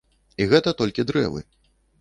І 0.45 0.47
гэта 0.53 0.73
толькі 0.81 1.07
дрэвы. 1.13 1.47